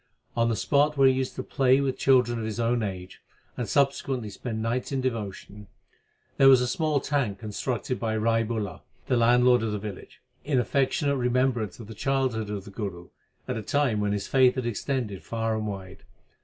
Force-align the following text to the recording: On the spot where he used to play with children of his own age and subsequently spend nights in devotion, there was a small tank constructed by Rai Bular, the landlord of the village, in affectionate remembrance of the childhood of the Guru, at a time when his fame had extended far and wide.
On 0.35 0.49
the 0.49 0.55
spot 0.55 0.97
where 0.97 1.07
he 1.07 1.13
used 1.13 1.35
to 1.35 1.43
play 1.43 1.79
with 1.79 1.95
children 1.95 2.39
of 2.39 2.45
his 2.45 2.59
own 2.59 2.81
age 2.81 3.21
and 3.55 3.69
subsequently 3.69 4.31
spend 4.31 4.59
nights 4.59 4.91
in 4.91 4.99
devotion, 4.99 5.67
there 6.37 6.49
was 6.49 6.59
a 6.59 6.67
small 6.67 6.99
tank 6.99 7.37
constructed 7.37 7.99
by 7.99 8.17
Rai 8.17 8.43
Bular, 8.43 8.81
the 9.05 9.15
landlord 9.15 9.61
of 9.61 9.71
the 9.71 9.77
village, 9.77 10.19
in 10.43 10.59
affectionate 10.59 11.17
remembrance 11.17 11.79
of 11.79 11.85
the 11.85 11.93
childhood 11.93 12.49
of 12.49 12.65
the 12.65 12.71
Guru, 12.71 13.09
at 13.47 13.57
a 13.57 13.61
time 13.61 13.99
when 14.01 14.11
his 14.11 14.25
fame 14.27 14.53
had 14.53 14.65
extended 14.65 15.23
far 15.23 15.55
and 15.55 15.67
wide. 15.67 16.01